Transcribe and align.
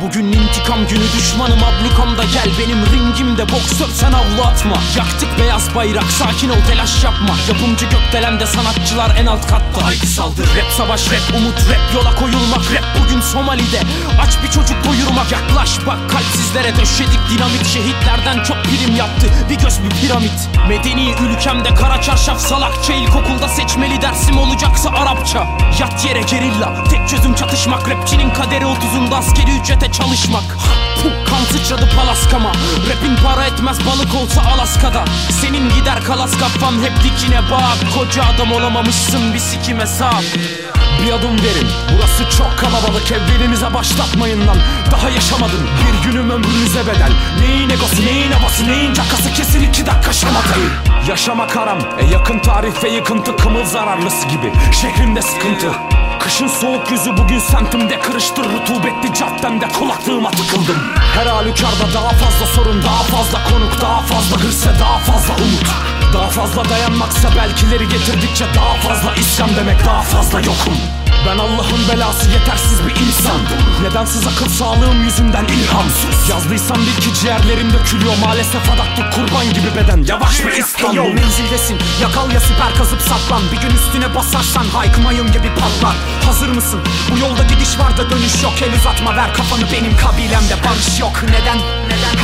Bugün 0.00 0.32
intikam 0.32 0.86
günü 0.88 1.04
düşmanım 1.18 1.58
ablukamda. 1.64 2.24
Gel 2.24 2.48
Benim 2.58 2.86
ringimde 2.86 3.42
boksör 3.48 3.88
sen 3.94 4.12
avlu 4.12 4.42
atma. 4.42 4.76
Yaktık 4.96 5.28
beyaz 5.38 5.74
bayrak 5.74 6.04
sakin 6.04 6.48
ol 6.48 6.56
telaş 6.68 7.04
yapma. 7.04 7.34
Yapımcı 7.48 7.86
gökdelende 7.86 8.46
sanatçılar 8.46 9.16
en 9.16 9.26
alt 9.26 9.46
katta. 9.46 9.84
Haydi 9.84 10.06
saldır. 10.06 10.46
Rap 10.46 10.72
savaş 10.76 11.06
rap 11.06 11.36
umut 11.36 11.58
rap 11.70 11.94
yola 11.94 12.14
koyulmak. 12.16 12.72
Rap 12.74 12.84
bugün 13.02 13.20
Somali'de. 13.20 13.80
Aç 14.20 14.42
bir 14.42 14.50
çocuk 14.50 14.84
doyurmak 14.84 15.32
Yaklaş 15.32 15.86
bak 15.86 16.10
kalpsizlere 16.10 16.76
döşedik. 16.76 17.20
Dinamit 17.30 17.66
Şehitlerden 17.66 18.44
çok 18.44 18.56
prim 18.64 18.96
yaptı. 18.96 19.26
Bir 19.50 19.58
göz 19.58 19.78
bir 19.82 19.90
piramit. 19.90 20.48
Medeni 20.68 21.14
ülkemde 21.22 21.74
kara 21.74 22.02
çarşaf 22.02 22.40
salakça 22.40 22.92
ilkokulda 22.92 23.48
seçmeli 23.48 24.02
dersim 24.02 24.38
olacaksa 24.38 24.90
Arapça. 24.90 25.46
Yat 25.80 26.04
yere 26.04 26.20
gerilla 26.20 26.84
tek 26.90 27.08
çözüm 27.08 27.34
çatışmak. 27.34 27.90
Rapçinin 27.90 28.30
kaderi 28.30 28.66
otuzunda 28.66 29.16
askeri 29.16 29.50
ücrete 29.84 29.92
çalışmak. 29.92 30.44
Kan 31.28 31.58
sıçradı 31.58 31.88
palaskama. 31.96 32.52
Rapin 32.90 33.16
para 33.24 33.44
etmez 33.44 33.78
balık 33.86 34.14
olsa 34.14 34.42
Alaska'da. 34.54 35.04
Senin 35.40 35.70
gider 35.70 36.04
kalas 36.04 36.38
kafan 36.38 36.72
hep 36.72 36.92
dikine 37.04 37.40
bak. 37.50 37.94
Koca 37.98 38.22
adam 38.24 38.52
olamamışsın 38.52 39.34
bir 39.34 39.38
sikime 39.38 39.86
sağ 39.86 40.12
bir 41.06 41.12
adım 41.12 41.42
verin 41.42 41.68
Burası 41.92 42.36
çok 42.38 42.58
kalabalık. 42.58 43.12
Evlerinize 43.12 43.74
başlatmayın 43.74 44.46
lan. 44.46 44.56
Daha 44.92 45.10
yaşamadım 45.10 45.68
bir 45.80 46.10
günüm 46.10 46.30
ömrünüze 46.30 46.86
bedel. 46.86 47.12
Neyin 47.40 47.70
egosu 47.70 48.06
neyin 48.06 48.32
havası 48.32 48.68
neyin 48.68 48.94
cakası 48.94 49.32
kesin 49.32 49.62
iki 49.62 49.86
dakika 49.86 50.12
şamatayı 50.12 50.68
Yaşamak 51.08 51.56
haram 51.56 51.78
e 51.98 52.04
yakın 52.12 52.38
tarih 52.38 52.84
ve 52.84 52.88
yıkıntı 52.88 53.36
kımıl 53.36 53.64
zararlısı 53.64 54.28
gibi. 54.28 54.52
Şehrimde 54.72 55.22
sıkıntı 55.22 55.93
Kışın 56.24 56.48
soğuk 56.48 56.90
yüzü 56.90 57.16
bugün 57.16 57.38
semtimde 57.38 58.00
kırıştır 58.00 58.44
Rutubetli 58.44 59.14
caddemde 59.14 59.68
kulaklığıma 59.68 60.30
tıkıldım. 60.30 60.76
Her 61.14 61.26
halükarda 61.26 61.94
daha 61.94 62.08
fazla 62.08 62.46
sorun 62.46 62.82
daha 62.82 63.02
fazla 63.02 63.44
konuk 63.44 63.80
Daha 63.80 64.00
fazla 64.00 64.36
hırs 64.36 64.66
ve 64.66 64.70
daha 64.80 64.98
fazla 64.98 65.34
umut. 65.34 65.68
Daha 66.14 66.28
fazla 66.28 66.68
dayanmaksa 66.68 67.28
belkileri 67.36 67.88
getirdikçe 67.88 68.44
daha 68.54 68.74
fazla 68.74 69.14
isyan 69.14 69.50
demek 69.56 69.84
daha 69.86 70.02
fazla 70.02 70.40
yokum 70.40 71.03
ben 71.26 71.38
Allah'ın 71.38 71.88
belası 71.92 72.30
yetersiz 72.30 72.78
bir 72.86 73.06
insan. 73.06 73.40
Nedensiz 73.82 74.26
akıl 74.26 74.48
sağlığım 74.48 75.04
yüzünden 75.04 75.44
ilhamsız? 75.44 76.28
Yazdıysam 76.30 76.76
bil 76.76 76.96
ki 77.02 77.14
ciğerlerim 77.20 77.72
dökülüyor. 77.72 78.12
Maalesef 78.26 78.70
adaklık 78.70 79.12
kurban 79.12 79.46
gibi 79.52 79.68
beden. 79.76 80.04
Yavaş 80.08 80.40
Hey 80.40 80.58
yo 80.58 80.64
İstanbul 80.66 81.12
menzildesin. 81.12 81.78
Yakal 82.02 82.30
ya 82.30 82.40
siper 82.40 82.74
kazıp 82.78 83.00
saklan. 83.00 83.42
Bir 83.52 83.60
gün 83.68 83.76
üstüne 83.76 84.14
basarsan 84.14 84.64
haykmayım 84.64 85.26
gibi 85.26 85.48
patlar. 85.60 85.96
Hazır 86.26 86.48
mısın? 86.48 86.80
Bu 87.12 87.18
yolda 87.18 87.42
gidiş 87.42 87.78
var 87.78 87.98
da 87.98 88.10
dönüş 88.10 88.42
yok. 88.42 88.52
El 88.62 88.74
uzatma 88.80 89.16
ver 89.16 89.34
kafanı. 89.34 89.64
Benim 89.72 89.96
kabilemde 89.96 90.54
barış 90.64 91.00
yok. 91.00 91.22
Neden? 91.22 91.58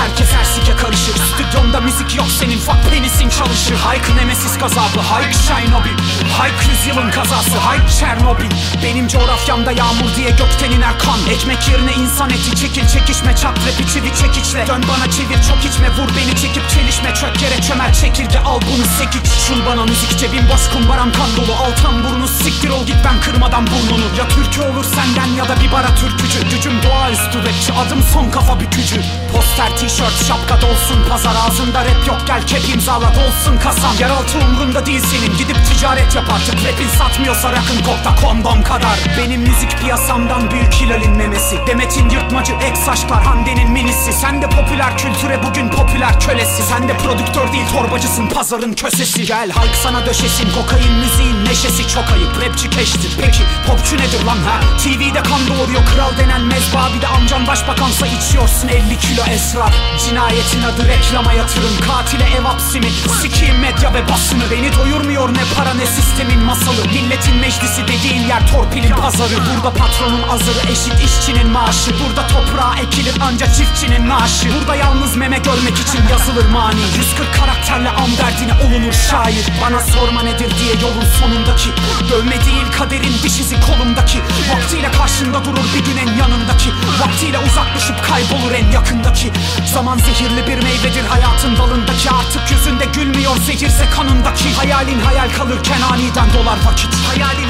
Herkes 0.00 0.32
her 0.32 0.44
sike 0.44 0.76
karışır. 0.76 1.14
Stüdyomda 1.34 1.80
müzik 1.80 2.16
yok 2.16 2.26
senin 2.40 2.58
fuck 2.58 2.78
penisin 2.90 3.28
çalışır. 3.28 3.76
Hayk 3.84 4.14
nemesis 4.16 4.58
gazabı 4.58 5.00
Hayk 5.10 5.34
Shinobi 5.34 5.90
Hayk 6.38 6.54
yüzyılın 6.70 7.10
kazası 7.10 7.58
Hayk 7.58 7.90
Çernobil. 8.00 8.50
Benim 8.84 9.08
coğrafyamda 9.08 9.72
yağmur 9.72 10.10
diye 10.16 10.30
gökten 10.30 10.70
iner 10.70 10.98
kan 10.98 11.20
Ekmek 11.30 11.68
yerine 11.68 11.92
insan 11.92 12.30
eti 12.30 12.56
çekil 12.56 12.88
çekişme 12.88 13.36
Çak 13.36 13.58
rapi 13.66 13.92
çivi 13.92 14.10
çekiçle. 14.20 14.66
Dön 14.66 14.82
bana 14.88 15.10
çevir 15.10 15.40
çok 15.48 15.64
içme 15.64 15.88
Vur 15.90 16.08
beni 16.16 16.36
çekip 16.36 16.68
çelişme. 16.70 17.14
Çök 17.14 17.42
yere 17.42 17.62
çömel 17.62 17.94
çekirge 17.94 18.38
al 18.38 18.60
bunu 18.60 18.84
sekiç 18.98 19.26
Şul 19.46 19.66
bana 19.66 19.84
müzik 19.84 20.18
cebim 20.18 20.48
boş 20.52 20.68
kumbaram 20.72 21.12
kan 21.12 21.30
dolu. 21.36 21.54
Altan 21.54 22.04
burnu 22.04 22.28
siktir 22.28 22.70
ol 22.70 22.86
git 22.86 22.96
ben 23.04 23.20
kırmadan 23.20 23.66
burnunu. 23.66 24.06
Ya 24.18 24.28
türkü 24.28 24.60
olur 24.60 24.84
senden 24.84 25.30
ya 25.36 25.48
da 25.48 25.60
bir 25.60 25.72
bara 25.72 25.94
türkücü. 25.94 26.50
Gücüm 26.50 26.82
doğaüstü 26.82 27.38
rapçi 27.38 27.72
adım 27.72 28.02
son 28.12 28.30
kafa 28.30 28.60
bükücü. 28.60 29.00
Poster 29.32 29.69
tişört 29.78 30.26
şapka 30.28 30.60
dolsun 30.60 30.98
pazar 31.10 31.34
Ağzında 31.46 31.84
rap 31.84 32.06
yok 32.08 32.20
gel 32.26 32.46
kep 32.46 32.68
imzala 32.74 33.12
dolsun 33.14 33.58
kasan 33.58 33.94
Yeraltı 34.00 34.38
umrunda 34.38 34.86
değil 34.86 35.00
senin 35.00 35.36
gidip 35.38 35.56
ticaret 35.66 36.14
yap 36.16 36.24
artık. 36.34 36.54
Rapin 36.54 36.88
satmıyorsa 36.98 37.52
rakın 37.52 37.82
kokta 37.82 38.14
kondom 38.14 38.62
kadar. 38.62 38.98
Benim 39.18 39.40
müzik 39.40 39.78
piyasamdan 39.80 40.50
büyük 40.50 40.72
Hilal'in 40.74 41.16
memesi. 41.16 41.56
Demet'in 41.66 42.10
yırtmacı 42.10 42.52
ex 42.52 42.88
aşklar 42.88 43.22
Hande'nin 43.24 43.70
minisi. 43.70 44.12
Sen 44.12 44.42
de 44.42 44.48
popüler 44.48 44.98
kültüre 44.98 45.42
bugün 45.42 45.68
popüler 45.68 46.20
kölesi. 46.20 46.62
Sen 46.62 46.88
de 46.88 46.96
prodüktör 46.96 47.52
değil 47.52 47.66
torbacısın 47.72 48.26
pazarın 48.26 48.72
kösesi. 48.72 49.26
Gel 49.26 49.50
halk 49.50 49.74
sana 49.82 50.06
döşesin 50.06 50.48
kokain 50.54 50.92
müziğin 50.92 51.44
neşesi. 51.44 51.88
Çok 51.88 52.04
ayıp 52.12 52.40
Rapçi 52.44 52.70
keştir 52.70 53.12
peki 53.20 53.42
popçu 53.66 53.96
nedir 53.96 54.24
lan 54.24 54.38
ha? 54.38 54.60
TV'de 54.78 55.22
kan 55.22 55.40
doğuruyor 55.48 55.86
kral 55.86 56.18
denen 56.18 56.40
mezba 56.40 56.88
Bir 56.96 57.02
de 57.02 57.08
amcan 57.08 57.46
başbakansa 57.46 58.06
içiyorsun 58.06 58.68
50 58.68 58.98
kilo 58.98 59.22
esrar 59.30 59.59
Cinayetin 60.04 60.62
adı 60.62 60.88
reklama 60.88 61.32
yatırım. 61.32 61.74
Katile 61.86 62.24
ev 62.24 62.42
hapsi 62.42 62.80
mi? 62.80 62.90
Sikiyim 63.22 63.58
medya 63.58 63.94
ve 63.94 64.08
basını. 64.08 64.50
Beni 64.50 64.76
doyurmuyor 64.76 65.34
ne 65.34 65.44
para 65.56 65.74
ne 65.74 65.86
sistemin 65.86 66.38
masalı. 66.38 66.84
Milletin 66.86 67.36
meclisi 67.36 67.82
dediğin 67.88 68.28
yer 68.28 68.52
torpilin 68.52 68.94
pazarı. 68.94 69.36
Burada 69.46 69.70
patronun 69.78 70.22
azarı 70.22 70.72
eşit 70.72 70.96
işçinin 71.04 71.48
maaşı. 71.50 71.90
Burada 72.00 72.26
toprağa 72.26 72.74
ekilir 72.82 73.14
anca 73.20 73.46
çiftçinin 73.46 74.08
naaşı. 74.08 74.48
Burada 74.54 74.74
yalnız 74.76 75.16
meme 75.16 75.38
görmek 75.38 75.78
için 75.84 76.00
yazılır 76.10 76.46
mani. 76.52 76.80
140 76.96 77.34
karakterle 77.34 77.90
am 77.90 78.10
olunur 78.10 78.49
şair 79.10 79.44
Bana 79.62 79.80
sorma 79.80 80.22
nedir 80.22 80.50
diye 80.58 80.74
yolun 80.82 81.06
sonundaki. 81.20 81.70
Dövme 82.10 82.36
değil 82.46 82.66
kaderin 82.78 83.14
diş 83.22 83.40
izi 83.40 83.56
kolumdaki 83.60 84.18
Vaktiyle 84.52 84.90
karşında 84.90 85.44
durur 85.44 85.66
bir 85.74 85.84
gün 85.84 85.96
en 85.96 86.12
yanındaki. 86.22 86.68
Vaktiyle 87.00 87.38
uzaklaşıp 87.38 87.96
kaybolur 88.08 88.52
en 88.60 88.70
yakındaki. 88.70 89.32
Zaman 89.74 89.98
zehirli 89.98 90.42
bir 90.48 90.58
meyvedir 90.66 91.04
hayatın 91.08 91.56
dalındaki. 91.56 92.10
Artık 92.10 92.50
yüzünde 92.50 92.84
gülmüyor 92.84 93.36
zehirse 93.36 93.84
kanındaki. 93.96 94.54
Hayalin 94.54 95.00
hayal 95.00 95.30
kalırken 95.38 95.80
aniden 95.92 96.28
dolar 96.34 96.58
vakit. 96.66 96.90
Hayalin 97.08 97.49